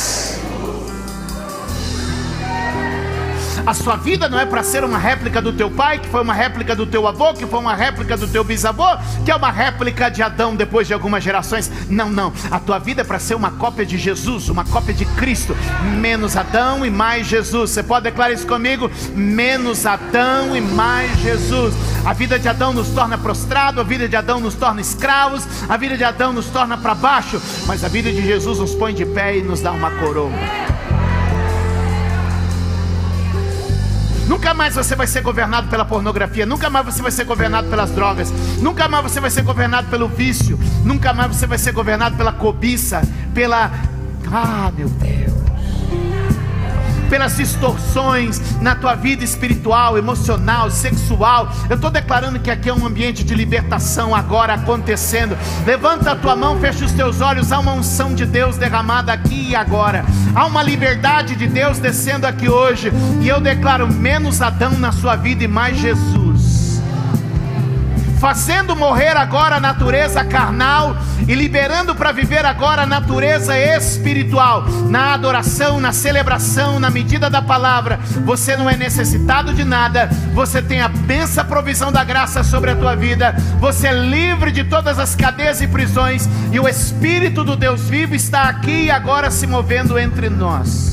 A 3.65 3.73
sua 3.73 3.95
vida 3.95 4.27
não 4.27 4.37
é 4.37 4.45
para 4.45 4.61
ser 4.61 4.83
uma 4.83 4.97
réplica 4.97 5.41
do 5.41 5.53
teu 5.53 5.71
pai, 5.71 5.97
que 5.97 6.09
foi 6.09 6.21
uma 6.21 6.33
réplica 6.33 6.75
do 6.75 6.85
teu 6.85 7.07
avô, 7.07 7.33
que 7.33 7.45
foi 7.45 7.59
uma 7.59 7.73
réplica 7.73 8.17
do 8.17 8.27
teu 8.27 8.43
bisavô, 8.43 8.97
que 9.23 9.31
é 9.31 9.35
uma 9.35 9.51
réplica 9.51 10.11
de 10.11 10.21
Adão 10.21 10.53
depois 10.53 10.85
de 10.85 10.93
algumas 10.93 11.23
gerações. 11.23 11.71
Não, 11.89 12.09
não. 12.09 12.33
A 12.51 12.59
tua 12.59 12.77
vida 12.77 13.01
é 13.01 13.03
para 13.05 13.19
ser 13.19 13.35
uma 13.35 13.51
cópia 13.51 13.85
de 13.85 13.97
Jesus, 13.97 14.49
uma 14.49 14.65
cópia 14.65 14.93
de 14.93 15.05
Cristo. 15.05 15.55
Menos 15.97 16.35
Adão 16.35 16.85
e 16.85 16.89
mais 16.89 17.25
Jesus. 17.25 17.71
Você 17.71 17.81
pode 17.81 18.03
declarar 18.03 18.33
isso 18.33 18.45
comigo? 18.45 18.91
Menos 19.15 19.85
Adão 19.85 20.55
e 20.55 20.59
mais 20.59 21.17
Jesus. 21.19 21.73
A 22.05 22.11
vida 22.11 22.37
de 22.37 22.49
Adão 22.49 22.73
nos 22.73 22.89
torna 22.89 23.17
prostrado, 23.17 23.79
a 23.79 23.83
vida 23.83 24.09
de 24.09 24.15
Adão 24.17 24.41
nos 24.41 24.55
torna 24.55 24.81
escravos, 24.81 25.47
a 25.69 25.77
vida 25.77 25.95
de 25.95 26.03
Adão 26.03 26.33
nos 26.33 26.47
torna 26.47 26.77
para 26.77 26.93
baixo, 26.93 27.41
mas 27.65 27.81
a 27.81 27.87
vida 27.87 28.11
de 28.11 28.25
Jesus 28.25 28.59
nos 28.59 28.75
põe 28.75 28.93
de 28.93 29.05
pé 29.05 29.37
e 29.37 29.41
nos 29.41 29.61
dá 29.61 29.71
uma 29.71 29.89
coroa. 29.91 30.31
Nunca 34.33 34.51
mais 34.51 34.73
você 34.73 34.95
vai 34.95 35.05
ser 35.05 35.21
governado 35.21 35.67
pela 35.67 35.85
pornografia, 35.85 36.43
nunca 36.43 36.67
mais 36.67 36.83
você 36.87 37.03
vai 37.03 37.11
ser 37.11 37.23
governado 37.23 37.69
pelas 37.69 37.91
drogas, 37.91 38.33
nunca 38.59 38.87
mais 38.87 39.03
você 39.03 39.19
vai 39.19 39.29
ser 39.29 39.43
governado 39.43 39.87
pelo 39.91 40.07
vício, 40.07 40.59
nunca 40.83 41.13
mais 41.13 41.35
você 41.35 41.45
vai 41.45 41.59
ser 41.59 41.71
governado 41.71 42.17
pela 42.17 42.33
cobiça, 42.33 43.03
pela. 43.31 43.71
Ah, 44.31 44.71
meu 44.75 44.89
Deus 44.89 45.32
pelas 47.13 47.37
distorções 47.37 48.41
na 48.59 48.73
tua 48.73 48.95
vida 48.95 49.23
espiritual, 49.23 49.99
emocional, 49.99 50.71
sexual. 50.71 51.47
Eu 51.69 51.75
estou 51.75 51.91
declarando 51.91 52.39
que 52.39 52.49
aqui 52.49 52.69
é 52.69 52.73
um 52.73 52.87
ambiente 52.87 53.23
de 53.23 53.35
libertação 53.35 54.15
agora 54.15 54.55
acontecendo. 54.55 55.37
Levanta 55.63 56.13
a 56.13 56.15
tua 56.15 56.35
mão, 56.35 56.59
fecha 56.59 56.83
os 56.83 56.91
teus 56.91 57.21
olhos. 57.21 57.51
Há 57.51 57.59
uma 57.59 57.73
unção 57.73 58.15
de 58.15 58.25
Deus 58.25 58.57
derramada 58.57 59.13
aqui 59.13 59.49
e 59.49 59.55
agora. 59.55 60.03
Há 60.33 60.47
uma 60.47 60.63
liberdade 60.63 61.35
de 61.35 61.45
Deus 61.45 61.77
descendo 61.77 62.25
aqui 62.25 62.49
hoje. 62.49 62.91
E 63.21 63.27
eu 63.27 63.39
declaro 63.39 63.87
menos 63.87 64.41
Adão 64.41 64.71
na 64.71 64.91
sua 64.91 65.15
vida 65.15 65.43
e 65.43 65.47
mais 65.47 65.77
Jesus 65.77 66.32
fazendo 68.23 68.73
morrer 68.73 69.17
agora 69.17 69.57
a 69.57 69.59
natureza 69.59 70.23
carnal 70.23 70.95
e 71.27 71.35
liberando 71.35 71.93
para 71.93 72.13
viver 72.13 72.45
agora 72.45 72.83
a 72.83 72.85
natureza 72.85 73.59
espiritual, 73.59 74.63
na 74.89 75.13
adoração, 75.13 75.77
na 75.77 75.91
celebração, 75.91 76.79
na 76.79 76.89
medida 76.89 77.29
da 77.29 77.41
palavra. 77.41 77.99
Você 78.23 78.55
não 78.55 78.69
é 78.69 78.77
necessitado 78.77 79.53
de 79.53 79.65
nada, 79.65 80.09
você 80.33 80.61
tem 80.61 80.79
a 80.79 80.87
benção, 80.87 81.43
a 81.43 81.45
provisão 81.45 81.91
da 81.91 82.05
graça 82.05 82.45
sobre 82.45 82.71
a 82.71 82.77
tua 82.77 82.95
vida, 82.95 83.35
você 83.59 83.87
é 83.87 83.91
livre 83.91 84.53
de 84.53 84.63
todas 84.63 84.99
as 84.99 85.15
cadeias 85.15 85.61
e 85.61 85.67
prisões, 85.67 86.25
e 86.49 86.57
o 86.57 86.69
Espírito 86.69 87.43
do 87.43 87.57
Deus 87.57 87.89
vivo 87.89 88.15
está 88.15 88.43
aqui 88.43 88.85
e 88.85 88.91
agora 88.91 89.29
se 89.29 89.45
movendo 89.45 89.99
entre 89.99 90.29
nós. 90.29 90.92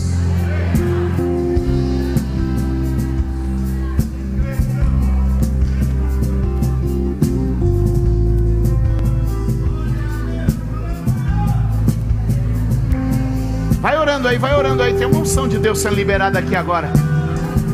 Orando 14.20 14.28
aí, 14.28 14.38
vai 14.38 14.54
orando 14.54 14.82
aí. 14.82 14.94
Tem 14.94 15.06
uma 15.06 15.20
unção 15.20 15.48
de 15.48 15.58
Deus 15.58 15.78
sendo 15.78 15.94
liberada 15.94 16.38
aqui 16.38 16.54
agora. 16.54 16.92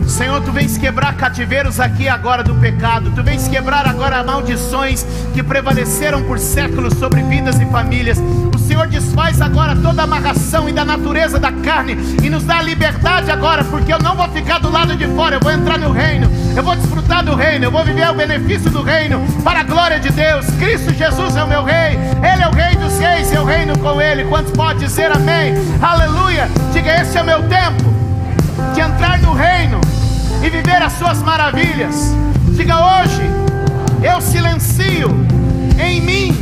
Senhor, 0.06 0.40
tu 0.42 0.52
vens 0.52 0.78
quebrar 0.78 1.16
cativeiros 1.16 1.80
aqui 1.80 2.08
agora 2.08 2.44
do 2.44 2.54
pecado. 2.54 3.10
Tu 3.14 3.22
vens 3.22 3.48
quebrar 3.48 3.86
agora 3.86 4.22
maldições 4.22 5.04
que 5.34 5.42
prevaleceram 5.42 6.22
por 6.22 6.38
séculos 6.38 6.94
sobre 6.94 7.22
vidas 7.22 7.60
e 7.60 7.66
famílias. 7.66 8.18
Senhor 8.76 8.88
desfaz 8.88 9.40
agora 9.40 9.74
toda 9.74 10.02
amarração 10.02 10.68
e 10.68 10.72
da 10.72 10.84
natureza 10.84 11.38
da 11.38 11.50
carne 11.50 11.96
e 12.22 12.28
nos 12.28 12.44
dá 12.44 12.60
liberdade 12.60 13.30
agora, 13.30 13.64
porque 13.64 13.90
eu 13.90 13.98
não 13.98 14.14
vou 14.14 14.28
ficar 14.28 14.58
do 14.58 14.70
lado 14.70 14.94
de 14.94 15.06
fora, 15.08 15.36
eu 15.36 15.40
vou 15.40 15.50
entrar 15.50 15.78
no 15.78 15.90
reino. 15.92 16.30
Eu 16.54 16.62
vou 16.62 16.76
desfrutar 16.76 17.24
do 17.24 17.34
reino, 17.34 17.64
eu 17.64 17.70
vou 17.70 17.82
viver 17.82 18.06
o 18.10 18.14
benefício 18.14 18.70
do 18.70 18.82
reino 18.82 19.26
para 19.42 19.60
a 19.60 19.62
glória 19.62 19.98
de 19.98 20.10
Deus. 20.10 20.44
Cristo 20.58 20.92
Jesus 20.92 21.36
é 21.36 21.42
o 21.42 21.48
meu 21.48 21.64
rei. 21.64 21.98
Ele 22.22 22.42
é 22.42 22.48
o 22.48 22.52
rei 22.52 22.76
dos 22.76 22.98
reis, 22.98 23.32
eu 23.32 23.46
reino 23.46 23.78
com 23.78 23.98
ele. 23.98 24.24
Quantos 24.24 24.52
pode 24.52 24.80
dizer 24.80 25.10
amém? 25.10 25.54
Aleluia. 25.80 26.46
Diga 26.74 27.00
esse 27.00 27.16
é 27.16 27.22
o 27.22 27.24
meu 27.24 27.44
tempo 27.44 27.82
de 28.74 28.80
entrar 28.82 29.18
no 29.20 29.32
reino 29.32 29.80
e 30.44 30.50
viver 30.50 30.82
as 30.82 30.92
suas 30.92 31.22
maravilhas. 31.22 32.14
Diga 32.50 32.76
hoje, 32.76 33.22
eu 34.02 34.20
silencio 34.20 35.08
em 35.78 36.02
mim 36.02 36.36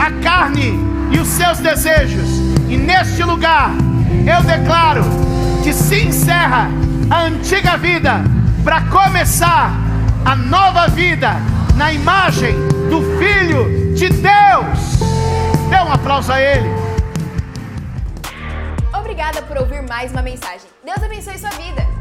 a 0.00 0.10
carne 0.20 0.97
e 1.10 1.18
os 1.18 1.28
seus 1.28 1.58
desejos, 1.58 2.28
e 2.68 2.76
neste 2.76 3.22
lugar 3.22 3.70
eu 4.26 4.42
declaro 4.42 5.02
que 5.62 5.72
se 5.72 6.02
encerra 6.02 6.68
a 7.10 7.22
antiga 7.22 7.76
vida 7.76 8.22
para 8.62 8.82
começar 8.82 9.72
a 10.24 10.36
nova 10.36 10.88
vida 10.88 11.36
na 11.76 11.92
imagem 11.92 12.54
do 12.90 13.00
Filho 13.18 13.94
de 13.94 14.08
Deus. 14.08 14.98
Dê 15.70 15.76
um 15.76 15.92
aplauso 15.92 16.32
a 16.32 16.40
Ele. 16.40 16.68
Obrigada 18.92 19.42
por 19.42 19.56
ouvir 19.58 19.82
mais 19.88 20.12
uma 20.12 20.22
mensagem. 20.22 20.68
Deus 20.84 21.02
abençoe 21.02 21.38
sua 21.38 21.50
vida. 21.50 21.97